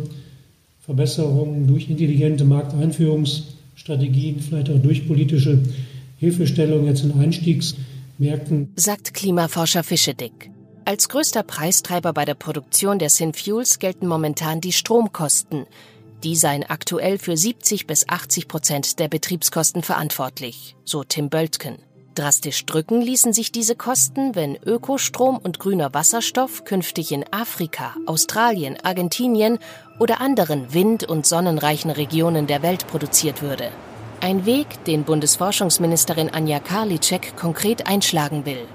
Verbesserungen, 0.82 1.68
durch 1.68 1.90
intelligente 1.90 2.44
Markteinführungsstrategien, 2.44 4.40
vielleicht 4.42 4.70
auch 4.70 4.80
durch 4.80 5.08
politische 5.08 5.60
Hilfestellung 6.20 6.86
jetzt 6.86 7.04
in 7.04 7.14
Einstiegsmärkten. 7.14 8.74
Sagt 8.76 9.14
Klimaforscher 9.14 9.84
Fischedick. 9.84 10.53
Als 10.86 11.08
größter 11.08 11.44
Preistreiber 11.44 12.12
bei 12.12 12.26
der 12.26 12.34
Produktion 12.34 13.00
der 13.00 13.10
Synfuels 13.10 13.80
gelten 13.80 14.06
momentan 14.06 14.60
die 14.60 14.74
Stromkosten. 14.74 15.66
Die 16.24 16.36
seien 16.36 16.70
aktuell 16.70 17.18
für 17.18 17.38
70 17.38 17.88
bis 17.88 18.10
80 18.10 18.50
Prozent 18.50 19.00
der 19.00 19.08
Betriebskosten 19.08 19.82
verantwortlich, 19.82 20.76
so 20.84 21.06
Tim 21.06 21.30
Böltken. 21.30 21.78
Drastisch 22.16 22.66
drücken 22.66 23.02
ließen 23.02 23.32
sich 23.32 23.54
diese 23.54 23.76
Kosten, 23.78 24.36
wenn 24.36 24.58
Ökostrom 24.58 25.38
und 25.38 25.58
grüner 25.58 25.94
Wasserstoff 25.94 26.66
künftig 26.66 27.14
in 27.14 27.26
Afrika, 27.32 27.96
Australien, 28.06 28.78
Argentinien 28.84 29.60
oder 30.00 30.20
anderen 30.20 30.74
wind- 30.74 31.06
und 31.06 31.26
sonnenreichen 31.26 31.92
Regionen 31.92 32.46
der 32.46 32.62
Welt 32.62 32.88
produziert 32.88 33.42
würde. 33.42 33.70
Ein 34.20 34.46
Weg, 34.46 34.84
den 34.84 35.06
Bundesforschungsministerin 35.06 36.30
Anja 36.30 36.60
Karliczek 36.60 37.38
konkret 37.38 37.88
einschlagen 37.88 38.46
will. 38.46 38.68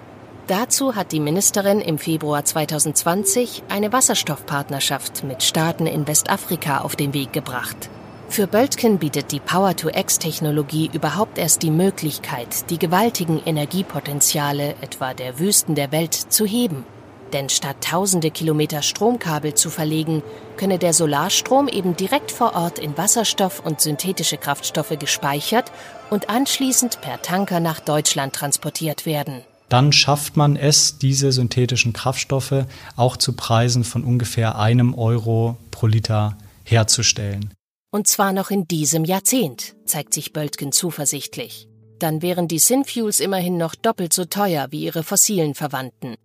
Dazu 0.49 0.95
hat 0.95 1.13
die 1.13 1.21
Ministerin 1.21 1.83
im 1.83 1.99
Februar 1.99 2.43
2020 2.43 3.65
eine 3.69 3.93
Wasserstoffpartnerschaft 3.93 5.23
mit 5.23 5.43
Staaten 5.43 5.87
in 5.87 6.09
Westafrika 6.09 6.79
auf 6.79 6.97
den 6.97 7.13
Weg 7.13 7.35
gebracht. 7.35 7.91
Für 8.31 8.47
Böltken 8.47 8.97
bietet 8.97 9.31
die 9.31 9.41
Power-to-X-Technologie 9.41 10.89
überhaupt 10.91 11.37
erst 11.37 11.63
die 11.63 11.71
Möglichkeit, 11.71 12.71
die 12.71 12.79
gewaltigen 12.79 13.43
Energiepotenziale 13.45 14.75
etwa 14.81 15.13
der 15.13 15.39
Wüsten 15.39 15.75
der 15.75 15.93
Welt 15.93 16.15
zu 16.15 16.47
heben. 16.47 16.87
Denn 17.35 17.51
statt 17.51 17.77
tausende 17.83 18.31
Kilometer 18.31 18.81
Stromkabel 18.81 19.53
zu 19.53 19.69
verlegen, 19.69 20.23
könne 20.57 20.79
der 20.79 20.95
Solarstrom 20.95 21.69
eben 21.69 21.95
direkt 21.95 22.33
vor 22.33 22.55
Ort 22.55 22.79
in 22.79 22.97
Wasserstoff 22.97 23.61
und 23.61 23.83
synthetische 23.83 24.39
Kraftstoffe 24.39 24.99
gespeichert 24.99 25.71
und 26.09 26.31
anschließend 26.31 27.03
per 27.03 27.21
Tanker 27.21 27.61
nach 27.61 27.81
Deutschland 27.81 28.35
transportiert 28.35 29.05
werden 29.05 29.43
dann 29.69 29.93
schafft 29.93 30.37
man 30.37 30.57
es, 30.57 30.99
diese 30.99 31.33
synthetischen 31.33 31.93
Kraftstoffe 31.93 32.65
auch 32.97 33.17
zu 33.17 33.35
Preisen 33.35 33.85
von 33.85 34.05
ungefähr 34.05 34.59
einem 34.59 34.95
Euro 34.95 35.57
pro 35.71 35.87
Liter 35.87 36.37
herzustellen. 36.65 37.53
Und 37.91 38.07
zwar 38.07 38.33
noch 38.33 38.51
in 38.51 38.67
diesem 38.69 39.05
Jahrzehnt, 39.05 39.75
zeigt 39.87 40.13
sich 40.13 40.33
Böltgen 40.33 40.73
zuversichtlich. 40.73 41.69
Dann 41.99 42.23
wären 42.23 42.47
die 42.47 42.59
Synfuels 42.59 43.19
immerhin 43.21 43.57
noch 43.57 43.75
doppelt 43.75 44.13
so 44.13 44.25
teuer 44.25 44.69
wie 44.71 44.85
ihre 44.85 45.03
fossilen 45.03 45.55
Verwandten. 45.55 46.17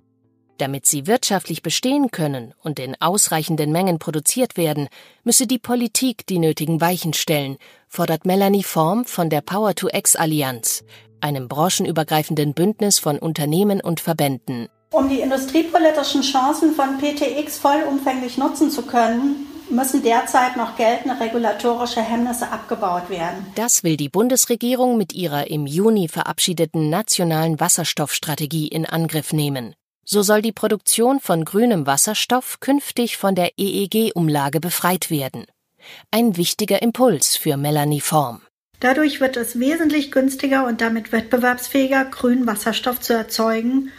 Damit 0.57 0.85
sie 0.85 1.07
wirtschaftlich 1.07 1.63
bestehen 1.63 2.11
können 2.11 2.53
und 2.61 2.79
in 2.79 2.95
ausreichenden 2.99 3.71
Mengen 3.71 3.97
produziert 3.97 4.55
werden, 4.55 4.87
müsse 5.23 5.47
die 5.47 5.57
Politik 5.57 6.27
die 6.27 6.37
nötigen 6.37 6.79
Weichen 6.79 7.13
stellen, 7.13 7.57
fordert 7.87 8.25
Melanie 8.25 8.63
Form 8.63 9.05
von 9.05 9.29
der 9.29 9.41
Power 9.41 9.73
to 9.73 9.89
X 9.91 10.15
Allianz, 10.15 10.83
einem 11.21 11.47
branchenübergreifenden 11.47 12.53
Bündnis 12.53 12.99
von 12.99 13.17
Unternehmen 13.17 13.81
und 13.81 13.99
Verbänden. 13.99 14.69
Um 14.91 15.09
die 15.09 15.21
industriepolitischen 15.21 16.21
Chancen 16.21 16.75
von 16.75 16.99
PTX 16.99 17.57
vollumfänglich 17.57 18.37
nutzen 18.37 18.69
zu 18.69 18.83
können, 18.83 19.47
müssen 19.69 20.03
derzeit 20.03 20.55
noch 20.55 20.75
geltende 20.75 21.19
regulatorische 21.19 22.01
Hemmnisse 22.01 22.51
abgebaut 22.51 23.09
werden. 23.09 23.47
Das 23.55 23.83
will 23.83 23.97
die 23.97 24.09
Bundesregierung 24.09 24.97
mit 24.97 25.13
ihrer 25.13 25.49
im 25.49 25.65
Juni 25.65 26.09
verabschiedeten 26.09 26.91
nationalen 26.91 27.59
Wasserstoffstrategie 27.59 28.67
in 28.67 28.85
Angriff 28.85 29.33
nehmen. 29.33 29.73
So 30.05 30.21
soll 30.21 30.41
die 30.41 30.51
Produktion 30.51 31.19
von 31.19 31.45
grünem 31.45 31.87
Wasserstoff 31.87 32.59
künftig 32.59 33.17
von 33.17 33.35
der 33.35 33.51
EEG-Umlage 33.57 34.59
befreit 34.59 35.09
werden. 35.09 35.45
Ein 36.11 36.35
wichtiger 36.35 36.81
Impuls 36.81 37.37
für 37.37 37.55
Melanie 37.55 38.01
Form. 38.01 38.41
Dadurch 38.81 39.21
wird 39.21 39.37
es 39.37 39.59
wesentlich 39.59 40.11
günstiger 40.11 40.67
und 40.67 40.81
damit 40.81 41.13
wettbewerbsfähiger, 41.13 42.03
grünen 42.05 42.45
Wasserstoff 42.45 42.99
zu 42.99 43.13
erzeugen 43.13 43.91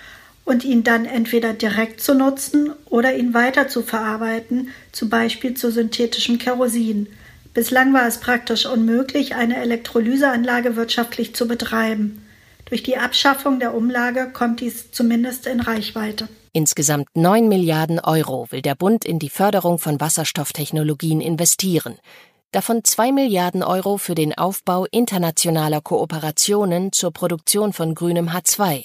und 0.45 0.63
ihn 0.63 0.85
dann 0.85 1.07
entweder 1.07 1.55
direkt 1.55 2.03
zu 2.03 2.15
nutzen 2.15 2.73
oder 2.85 3.17
ihn 3.17 3.33
weiter 3.33 3.69
zu 3.69 3.83
verarbeiten, 3.83 4.69
zum 4.93 5.09
Beispiel 5.09 5.55
zu 5.55 5.71
synthetischem 5.71 6.39
Kerosin. 6.39 7.07
Bislang 7.55 7.95
war 7.95 8.07
es 8.07 8.19
praktisch 8.19 8.67
unmöglich, 8.67 9.37
eine 9.37 9.57
Elektrolyseanlage 9.57 10.77
wirtschaftlich 10.77 11.35
zu 11.35 11.49
betreiben. 11.49 12.24
Durch 12.67 12.83
die 12.83 12.97
Abschaffung 12.97 13.59
der 13.59 13.75
Umlage 13.75 14.31
kommt 14.33 14.61
dies 14.61 14.91
zumindest 14.91 15.47
in 15.47 15.61
Reichweite. 15.61 16.29
Insgesamt 16.53 17.09
9 17.15 17.49
Milliarden 17.49 18.01
Euro 18.01 18.47
will 18.51 18.63
der 18.63 18.75
Bund 18.75 19.05
in 19.05 19.19
die 19.19 19.29
Förderung 19.29 19.79
von 19.79 20.01
Wasserstofftechnologien 20.01 21.21
investieren 21.21 21.97
davon 22.55 22.85
zwei 22.85 23.11
Milliarden 23.11 23.65
Euro 23.65 23.99
für 23.99 24.15
den 24.15 24.33
Aufbau 24.33 24.87
internationaler 24.91 25.81
Kooperationen 25.81 26.93
zur 26.93 27.11
Produktion 27.11 27.73
von 27.73 27.97
grünem 27.97 28.29
H2. 28.29 28.85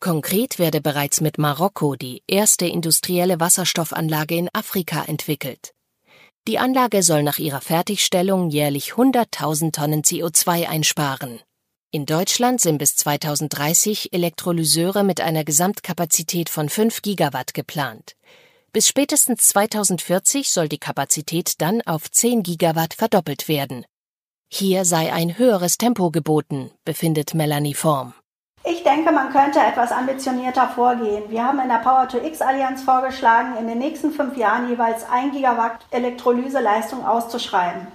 Konkret 0.00 0.58
werde 0.58 0.80
bereits 0.80 1.20
mit 1.20 1.36
Marokko 1.36 1.94
die 1.94 2.22
erste 2.26 2.66
industrielle 2.66 3.38
Wasserstoffanlage 3.38 4.34
in 4.34 4.48
Afrika 4.54 5.04
entwickelt. 5.04 5.74
Die 6.48 6.58
Anlage 6.58 7.02
soll 7.02 7.22
nach 7.22 7.38
ihrer 7.38 7.60
Fertigstellung 7.60 8.48
jährlich 8.48 8.94
100.000 8.94 9.72
Tonnen 9.72 10.02
CO2 10.02 10.66
einsparen. 10.66 11.38
In 11.94 12.06
Deutschland 12.06 12.58
sind 12.58 12.78
bis 12.78 12.96
2030 12.96 14.14
Elektrolyseure 14.14 15.04
mit 15.04 15.20
einer 15.20 15.44
Gesamtkapazität 15.44 16.48
von 16.48 16.70
5 16.70 17.02
Gigawatt 17.02 17.52
geplant. 17.52 18.16
Bis 18.72 18.88
spätestens 18.88 19.48
2040 19.48 20.48
soll 20.48 20.70
die 20.70 20.78
Kapazität 20.78 21.60
dann 21.60 21.82
auf 21.82 22.10
10 22.10 22.44
Gigawatt 22.44 22.94
verdoppelt 22.94 23.46
werden. 23.46 23.84
Hier 24.50 24.86
sei 24.86 25.12
ein 25.12 25.36
höheres 25.36 25.76
Tempo 25.76 26.10
geboten, 26.10 26.70
befindet 26.86 27.34
Melanie 27.34 27.74
Form. 27.74 28.14
Ich 28.64 28.82
denke, 28.84 29.12
man 29.12 29.30
könnte 29.30 29.60
etwas 29.60 29.92
ambitionierter 29.92 30.68
vorgehen. 30.68 31.24
Wir 31.28 31.44
haben 31.44 31.60
in 31.60 31.68
der 31.68 31.82
Power 31.84 32.08
to 32.08 32.16
X 32.24 32.40
Allianz 32.40 32.82
vorgeschlagen, 32.82 33.58
in 33.58 33.66
den 33.66 33.78
nächsten 33.78 34.12
fünf 34.12 34.38
Jahren 34.38 34.70
jeweils 34.70 35.04
1 35.10 35.34
Gigawatt 35.34 35.84
Elektrolyseleistung 35.90 37.04
auszuschreiben. 37.04 37.86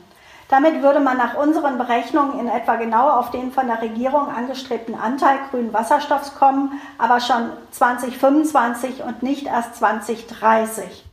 Damit 0.50 0.82
würde 0.82 1.02
man 1.02 1.18
nach 1.18 1.36
unseren 1.36 1.78
Berechnungen 1.78 2.40
in 2.40 2.48
etwa 2.48 2.78
genau 2.78 3.10
auf 3.10 3.32
den 3.32 3.52
von 3.52 3.68
der 3.68 3.82
Regierung 3.82 4.30
angestrebten 4.30 4.96
Anteil 4.96 5.40
grünen 5.50 5.74
Wasserstoffs 5.74 6.36
kommen, 6.36 6.80
aber 6.98 7.20
schon 7.20 7.50
2025 7.72 9.04
und 9.04 9.24
nicht 9.24 9.48
erst 9.48 9.76
2030. 9.76 11.06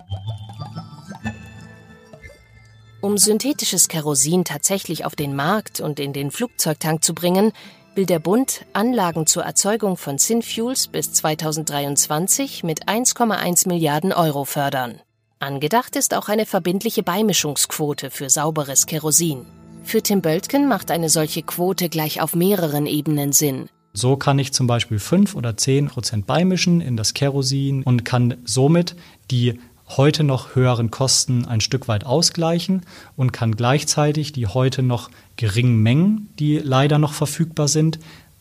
Um 3.01 3.19
synthetisches 3.19 3.89
Kerosin 3.89 4.45
tatsächlich 4.45 5.05
auf 5.05 5.17
den 5.17 5.35
Markt 5.37 5.81
und 5.81 6.01
in 6.01 6.13
den 6.13 6.31
Flugzeugtank 6.31 7.05
zu 7.05 7.13
bringen, 7.13 7.53
will 7.95 8.07
der 8.07 8.19
Bund 8.19 8.65
Anlagen 8.73 9.27
zur 9.27 9.45
Erzeugung 9.45 9.97
von 9.97 10.17
Synfuels 10.17 10.89
bis 10.89 11.13
2023 11.13 12.65
mit 12.65 12.89
1,1 12.89 13.69
Milliarden 13.69 14.13
Euro 14.13 14.45
fördern. 14.45 15.01
Angedacht 15.39 15.97
ist 15.97 16.15
auch 16.15 16.29
eine 16.29 16.47
verbindliche 16.47 17.03
Beimischungsquote 17.03 18.11
für 18.11 18.31
sauberes 18.31 18.87
Kerosin. 18.87 19.45
Für 19.83 20.03
Tim 20.03 20.23
Böltgen 20.23 20.69
macht 20.69 20.91
eine 20.91 21.11
solche 21.11 21.43
Quote 21.43 21.89
gleich 21.89 22.21
auf 22.21 22.35
mehreren 22.35 22.87
Ebenen 22.87 23.33
Sinn. 23.33 23.69
So 23.93 24.17
kann 24.17 24.39
ich 24.39 24.53
zum 24.53 24.67
Beispiel 24.67 24.99
5 24.99 25.37
oder 25.37 25.57
10 25.57 25.89
Prozent 25.89 26.27
beimischen 26.27 26.81
in 26.81 26.97
das 26.97 27.15
Kerosin 27.15 27.83
und 27.85 28.05
kann 28.05 28.39
somit 28.45 28.97
die 29.31 29.61
heute 29.87 30.25
noch 30.25 30.57
höheren 30.57 30.91
Kosten 30.91 31.45
ein 31.45 31.61
Stück 31.61 31.87
weit 31.87 32.05
ausgleichen 32.05 32.87
und 33.17 33.33
kann 33.33 33.55
gleichzeitig 33.55 34.33
die 34.33 34.47
heute 34.47 34.83
noch 34.83 35.11
geringen 35.37 35.83
Mengen, 35.83 36.31
die 36.39 36.59
leider 36.59 36.99
noch 36.99 37.13
verfügbar 37.13 37.69
sind, 37.69 37.99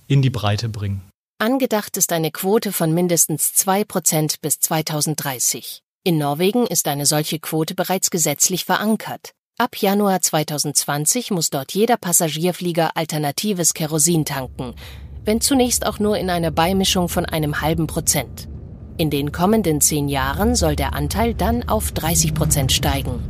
in 0.08 0.22
die 0.22 0.30
Breite 0.30 0.70
bringen. 0.70 1.02
Angedacht 1.38 1.98
ist 1.98 2.14
eine 2.14 2.32
Quote 2.32 2.72
von 2.72 2.94
mindestens 2.94 3.54
2 3.54 3.84
Prozent 3.84 4.42
bis 4.42 4.60
2030. 4.60 5.83
In 6.06 6.18
Norwegen 6.18 6.68
ist 6.68 6.90
eine 6.90 7.06
solche 7.06 7.40
Quote 7.40 7.76
bereits 7.76 8.12
gesetzlich 8.12 8.66
verankert. 8.66 9.32
Ab 9.58 9.78
Januar 9.78 10.20
2020 10.20 11.32
muss 11.32 11.50
dort 11.50 11.72
jeder 11.72 11.96
Passagierflieger 11.96 12.98
alternatives 12.98 13.74
Kerosin 13.74 14.26
tanken, 14.26 14.76
wenn 15.24 15.40
zunächst 15.40 15.86
auch 15.86 16.00
nur 16.00 16.18
in 16.18 16.30
einer 16.30 16.52
Beimischung 16.52 17.08
von 17.08 17.26
einem 17.26 17.62
halben 17.62 17.88
Prozent. 17.88 18.50
In 18.98 19.12
den 19.12 19.32
kommenden 19.32 19.80
zehn 19.80 20.10
Jahren 20.10 20.56
soll 20.56 20.76
der 20.76 20.94
Anteil 20.94 21.36
dann 21.36 21.70
auf 21.70 21.94
30 21.94 22.34
Prozent 22.34 22.74
steigen. 22.74 23.24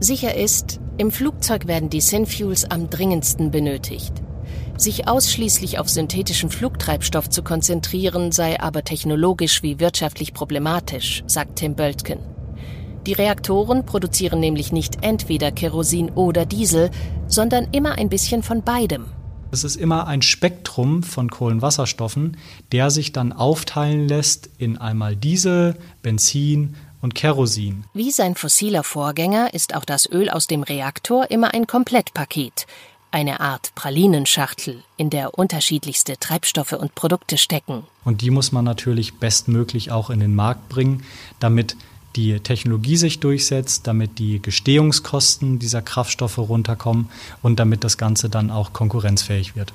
Sicher 0.00 0.34
ist, 0.34 0.80
im 0.96 1.12
Flugzeug 1.12 1.68
werden 1.68 1.88
die 1.88 2.00
Synfuels 2.00 2.68
am 2.68 2.90
dringendsten 2.90 3.52
benötigt. 3.52 4.12
Sich 4.78 5.08
ausschließlich 5.08 5.80
auf 5.80 5.88
synthetischen 5.88 6.50
Flugtreibstoff 6.50 7.28
zu 7.28 7.42
konzentrieren, 7.42 8.30
sei 8.30 8.60
aber 8.60 8.84
technologisch 8.84 9.64
wie 9.64 9.80
wirtschaftlich 9.80 10.32
problematisch, 10.32 11.24
sagt 11.26 11.56
Tim 11.56 11.74
Böltgen. 11.74 12.20
Die 13.04 13.12
Reaktoren 13.12 13.84
produzieren 13.84 14.38
nämlich 14.38 14.70
nicht 14.70 14.98
entweder 15.02 15.50
Kerosin 15.50 16.10
oder 16.10 16.46
Diesel, 16.46 16.92
sondern 17.26 17.66
immer 17.72 17.98
ein 17.98 18.08
bisschen 18.08 18.44
von 18.44 18.62
beidem. 18.62 19.06
Es 19.50 19.64
ist 19.64 19.74
immer 19.74 20.06
ein 20.06 20.22
Spektrum 20.22 21.02
von 21.02 21.28
Kohlenwasserstoffen, 21.28 22.36
der 22.70 22.90
sich 22.90 23.10
dann 23.10 23.32
aufteilen 23.32 24.06
lässt 24.06 24.48
in 24.58 24.78
einmal 24.78 25.16
Diesel, 25.16 25.74
Benzin 26.02 26.76
und 27.00 27.16
Kerosin. 27.16 27.84
Wie 27.94 28.12
sein 28.12 28.36
fossiler 28.36 28.84
Vorgänger 28.84 29.54
ist 29.54 29.74
auch 29.74 29.84
das 29.84 30.08
Öl 30.08 30.30
aus 30.30 30.46
dem 30.46 30.62
Reaktor 30.62 31.32
immer 31.32 31.52
ein 31.52 31.66
Komplettpaket, 31.66 32.66
eine 33.10 33.40
Art 33.40 33.74
Pralinenschachtel, 33.74 34.82
in 34.96 35.10
der 35.10 35.38
unterschiedlichste 35.38 36.18
Treibstoffe 36.18 36.72
und 36.72 36.94
Produkte 36.94 37.38
stecken. 37.38 37.84
Und 38.04 38.20
die 38.20 38.30
muss 38.30 38.52
man 38.52 38.64
natürlich 38.64 39.14
bestmöglich 39.14 39.90
auch 39.90 40.10
in 40.10 40.20
den 40.20 40.34
Markt 40.34 40.68
bringen, 40.68 41.04
damit 41.40 41.76
die 42.16 42.40
Technologie 42.40 42.96
sich 42.96 43.20
durchsetzt, 43.20 43.86
damit 43.86 44.18
die 44.18 44.42
Gestehungskosten 44.42 45.58
dieser 45.58 45.82
Kraftstoffe 45.82 46.38
runterkommen 46.38 47.08
und 47.42 47.60
damit 47.60 47.84
das 47.84 47.98
Ganze 47.98 48.28
dann 48.28 48.50
auch 48.50 48.72
konkurrenzfähig 48.72 49.56
wird. 49.56 49.72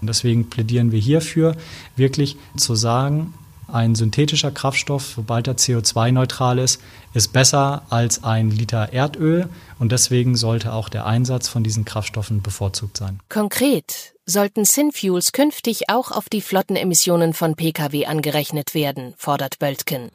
Und 0.00 0.08
deswegen 0.08 0.50
plädieren 0.50 0.92
wir 0.92 1.00
hierfür, 1.00 1.56
wirklich 1.96 2.36
zu 2.56 2.74
sagen, 2.74 3.32
ein 3.72 3.94
synthetischer 3.94 4.50
Kraftstoff, 4.50 5.14
sobald 5.16 5.48
er 5.48 5.56
CO2-neutral 5.56 6.58
ist, 6.58 6.80
ist 7.12 7.32
besser 7.32 7.82
als 7.90 8.24
ein 8.24 8.50
Liter 8.50 8.92
Erdöl 8.92 9.48
und 9.78 9.92
deswegen 9.92 10.36
sollte 10.36 10.72
auch 10.72 10.88
der 10.88 11.06
Einsatz 11.06 11.48
von 11.48 11.64
diesen 11.64 11.84
Kraftstoffen 11.84 12.42
bevorzugt 12.42 12.96
sein. 12.96 13.20
Konkret 13.28 14.14
sollten 14.26 14.64
Synfuels 14.64 15.32
künftig 15.32 15.88
auch 15.88 16.10
auf 16.10 16.28
die 16.28 16.40
Flottenemissionen 16.40 17.34
von 17.34 17.54
Pkw 17.54 18.06
angerechnet 18.06 18.74
werden, 18.74 19.14
fordert 19.16 19.58
Böltken. 19.58 20.10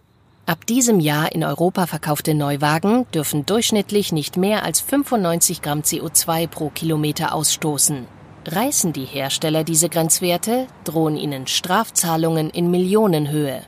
Ab 0.46 0.66
diesem 0.66 1.00
Jahr 1.00 1.32
in 1.32 1.44
Europa 1.44 1.86
verkaufte 1.86 2.34
Neuwagen 2.34 3.06
dürfen 3.14 3.46
durchschnittlich 3.46 4.12
nicht 4.12 4.36
mehr 4.36 4.64
als 4.64 4.80
95 4.80 5.62
Gramm 5.62 5.82
CO2 5.82 6.48
pro 6.48 6.70
Kilometer 6.70 7.36
ausstoßen. 7.36 8.08
Reißen 8.52 8.94
die 8.94 9.06
Hersteller 9.06 9.64
diese 9.64 9.90
Grenzwerte, 9.90 10.66
drohen 10.84 11.18
ihnen 11.18 11.46
Strafzahlungen 11.46 12.50
in 12.50 12.72
Millionenhöhe. 12.72 13.62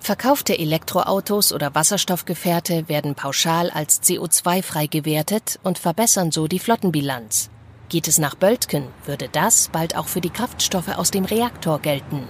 Verkaufte 0.00 0.58
Elektroautos 0.58 1.52
oder 1.52 1.74
Wasserstoffgefährte 1.76 2.88
werden 2.88 3.14
pauschal 3.14 3.70
als 3.70 4.02
CO2-frei 4.02 4.88
gewertet 4.88 5.60
und 5.62 5.78
verbessern 5.78 6.32
so 6.32 6.48
die 6.48 6.58
Flottenbilanz. 6.58 7.48
Geht 7.88 8.08
es 8.08 8.18
nach 8.18 8.34
Böltken, 8.34 8.88
würde 9.06 9.28
das 9.30 9.68
bald 9.68 9.96
auch 9.96 10.08
für 10.08 10.20
die 10.20 10.30
Kraftstoffe 10.30 10.96
aus 10.96 11.12
dem 11.12 11.24
Reaktor 11.24 11.78
gelten. 11.78 12.24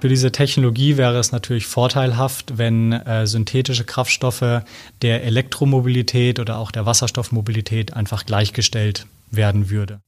Für 0.00 0.08
diese 0.08 0.30
Technologie 0.30 0.96
wäre 0.96 1.18
es 1.18 1.32
natürlich 1.32 1.66
vorteilhaft, 1.66 2.56
wenn 2.56 2.92
äh, 2.92 3.26
synthetische 3.26 3.84
Kraftstoffe 3.84 4.62
der 5.02 5.24
Elektromobilität 5.24 6.38
oder 6.38 6.58
auch 6.58 6.70
der 6.70 6.86
Wasserstoffmobilität 6.86 7.94
einfach 7.94 8.26
gleichgestellt 8.26 9.06
werden 9.32 9.70
würde. 9.70 10.00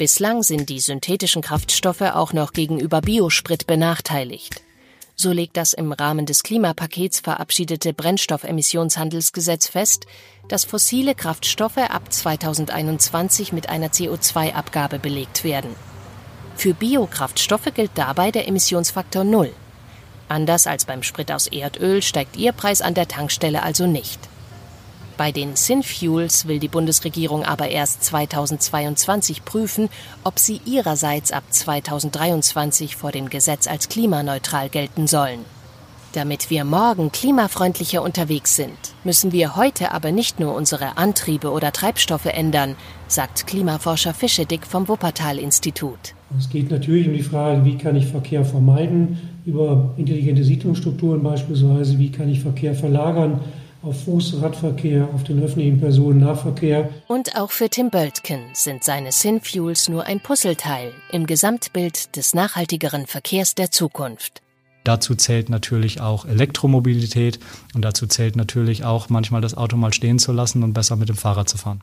Bislang 0.00 0.42
sind 0.42 0.70
die 0.70 0.80
synthetischen 0.80 1.42
Kraftstoffe 1.42 2.00
auch 2.00 2.32
noch 2.32 2.54
gegenüber 2.54 3.02
Biosprit 3.02 3.66
benachteiligt. 3.66 4.62
So 5.14 5.30
legt 5.30 5.58
das 5.58 5.74
im 5.74 5.92
Rahmen 5.92 6.24
des 6.24 6.42
Klimapakets 6.42 7.20
verabschiedete 7.20 7.92
Brennstoffemissionshandelsgesetz 7.92 9.68
fest, 9.68 10.06
dass 10.48 10.64
fossile 10.64 11.14
Kraftstoffe 11.14 11.76
ab 11.76 12.10
2021 12.10 13.52
mit 13.52 13.68
einer 13.68 13.88
CO2-Abgabe 13.88 14.98
belegt 14.98 15.44
werden. 15.44 15.76
Für 16.56 16.72
Biokraftstoffe 16.72 17.74
gilt 17.74 17.90
dabei 17.96 18.30
der 18.30 18.48
Emissionsfaktor 18.48 19.24
Null. 19.24 19.52
Anders 20.30 20.66
als 20.66 20.86
beim 20.86 21.02
Sprit 21.02 21.30
aus 21.30 21.46
Erdöl 21.46 22.00
steigt 22.00 22.38
ihr 22.38 22.52
Preis 22.52 22.80
an 22.80 22.94
der 22.94 23.06
Tankstelle 23.06 23.62
also 23.62 23.86
nicht. 23.86 24.29
Bei 25.20 25.32
den 25.32 25.54
Synfuels 25.54 26.48
will 26.48 26.60
die 26.60 26.68
Bundesregierung 26.68 27.44
aber 27.44 27.68
erst 27.68 28.02
2022 28.04 29.44
prüfen, 29.44 29.90
ob 30.24 30.38
sie 30.38 30.62
ihrerseits 30.64 31.30
ab 31.30 31.42
2023 31.50 32.96
vor 32.96 33.12
dem 33.12 33.28
Gesetz 33.28 33.66
als 33.66 33.90
klimaneutral 33.90 34.70
gelten 34.70 35.06
sollen. 35.06 35.40
Damit 36.14 36.48
wir 36.48 36.64
morgen 36.64 37.12
klimafreundlicher 37.12 38.02
unterwegs 38.02 38.56
sind, 38.56 38.78
müssen 39.04 39.30
wir 39.30 39.56
heute 39.56 39.92
aber 39.92 40.10
nicht 40.10 40.40
nur 40.40 40.54
unsere 40.54 40.96
Antriebe 40.96 41.50
oder 41.50 41.70
Treibstoffe 41.70 42.24
ändern, 42.24 42.74
sagt 43.06 43.46
Klimaforscher 43.46 44.14
Fischedick 44.14 44.66
vom 44.66 44.88
Wuppertal-Institut. 44.88 46.14
Es 46.38 46.48
geht 46.48 46.70
natürlich 46.70 47.08
um 47.08 47.12
die 47.12 47.22
Frage, 47.22 47.66
wie 47.66 47.76
kann 47.76 47.94
ich 47.94 48.06
Verkehr 48.06 48.46
vermeiden, 48.46 49.18
über 49.44 49.92
intelligente 49.98 50.44
Siedlungsstrukturen 50.44 51.22
beispielsweise, 51.22 51.98
wie 51.98 52.10
kann 52.10 52.30
ich 52.30 52.40
Verkehr 52.40 52.74
verlagern, 52.74 53.40
auf 53.82 54.04
Fuß, 54.04 54.42
Radverkehr, 54.42 55.08
auf 55.14 55.24
den 55.24 55.42
öffentlichen 55.42 55.80
Personennahverkehr. 55.80 56.90
Und 57.08 57.36
auch 57.36 57.50
für 57.50 57.68
Tim 57.68 57.90
Böltken 57.90 58.40
sind 58.52 58.84
seine 58.84 59.12
Synfuels 59.12 59.88
nur 59.88 60.04
ein 60.04 60.20
Puzzleteil 60.20 60.92
im 61.10 61.26
Gesamtbild 61.26 62.16
des 62.16 62.34
nachhaltigeren 62.34 63.06
Verkehrs 63.06 63.54
der 63.54 63.70
Zukunft. 63.70 64.42
Dazu 64.84 65.14
zählt 65.14 65.50
natürlich 65.50 66.00
auch 66.00 66.24
Elektromobilität 66.24 67.38
und 67.74 67.84
dazu 67.84 68.06
zählt 68.06 68.36
natürlich 68.36 68.84
auch 68.84 69.08
manchmal 69.08 69.40
das 69.40 69.56
Auto 69.56 69.76
mal 69.76 69.92
stehen 69.92 70.18
zu 70.18 70.32
lassen 70.32 70.62
und 70.62 70.72
besser 70.72 70.96
mit 70.96 71.08
dem 71.08 71.16
Fahrrad 71.16 71.48
zu 71.48 71.58
fahren. 71.58 71.82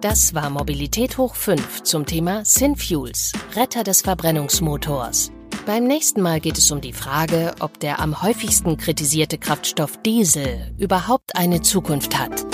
Das 0.00 0.32
war 0.34 0.48
Mobilität 0.48 1.18
hoch 1.18 1.34
5 1.34 1.82
zum 1.82 2.06
Thema 2.06 2.42
Synfuels, 2.46 3.32
Retter 3.54 3.84
des 3.84 4.00
Verbrennungsmotors. 4.00 5.30
Beim 5.66 5.86
nächsten 5.86 6.20
Mal 6.20 6.40
geht 6.40 6.58
es 6.58 6.70
um 6.70 6.80
die 6.80 6.92
Frage, 6.92 7.54
ob 7.60 7.78
der 7.78 8.00
am 8.00 8.22
häufigsten 8.22 8.76
kritisierte 8.76 9.38
Kraftstoff 9.38 9.98
Diesel 10.02 10.74
überhaupt 10.78 11.36
eine 11.36 11.62
Zukunft 11.62 12.18
hat. 12.18 12.46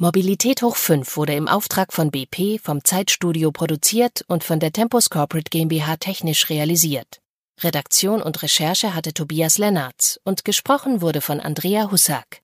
Mobilität 0.00 0.62
hoch 0.62 0.76
5 0.76 1.16
wurde 1.16 1.34
im 1.34 1.48
Auftrag 1.48 1.92
von 1.92 2.12
BP 2.12 2.60
vom 2.62 2.84
Zeitstudio 2.84 3.50
produziert 3.50 4.24
und 4.28 4.44
von 4.44 4.60
der 4.60 4.70
Tempus 4.70 5.10
Corporate 5.10 5.50
GmbH 5.50 5.96
technisch 5.96 6.50
realisiert. 6.50 7.18
Redaktion 7.60 8.22
und 8.22 8.40
Recherche 8.42 8.94
hatte 8.94 9.12
Tobias 9.12 9.58
Lennartz 9.58 10.20
und 10.22 10.44
gesprochen 10.44 11.00
wurde 11.00 11.20
von 11.20 11.40
Andrea 11.40 11.90
Hussack. 11.90 12.42